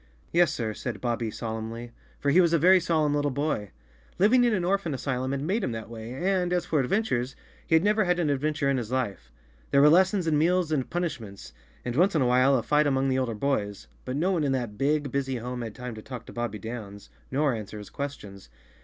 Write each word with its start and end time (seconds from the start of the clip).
"Yes, 0.33 0.51
sir," 0.51 0.73
said 0.73 0.99
Bobbie 0.99 1.29
solemnly, 1.29 1.91
for 2.19 2.31
he 2.31 2.41
was 2.41 2.53
a 2.53 2.57
very 2.57 2.79
solemn 2.79 3.13
little 3.13 3.29
boy. 3.29 3.69
Living 4.17 4.43
in 4.43 4.51
an 4.51 4.65
orphan 4.65 4.95
asylum 4.95 5.31
had 5.31 5.43
made 5.43 5.63
him 5.63 5.73
that 5.73 5.89
way 5.91 6.11
and, 6.13 6.51
as 6.51 6.65
for 6.65 6.79
adventures, 6.79 7.35
he 7.67 7.75
had 7.75 7.83
never 7.83 8.01
The 8.01 8.05
Cowardly 8.05 8.05
Lion 8.05 8.09
of 8.09 8.09
Oz 8.09 8.09
had 8.09 8.19
an 8.19 8.35
adventure 8.47 8.69
in 8.71 8.77
his 8.77 8.91
life. 8.91 9.31
There 9.69 9.79
were 9.81 9.89
lessons 9.89 10.25
and 10.25 10.39
meals 10.39 10.71
and 10.71 10.89
punishments, 10.89 11.53
and 11.85 11.95
once 11.95 12.15
in 12.15 12.23
a 12.23 12.25
while 12.25 12.57
a 12.57 12.63
fight 12.63 12.87
among 12.87 13.09
the 13.09 13.19
older 13.19 13.35
boys, 13.35 13.85
but 14.03 14.15
no 14.15 14.31
one 14.31 14.43
in 14.43 14.53
that 14.53 14.75
big, 14.75 15.11
busy 15.11 15.35
home 15.35 15.61
had 15.61 15.75
time 15.75 15.93
to 15.93 16.01
talk 16.01 16.25
to 16.25 16.33
Bobbie 16.33 16.57
Downs, 16.57 17.11
nor 17.29 17.53
answer 17.53 17.77
his 17.77 17.91
questions. 17.91 18.49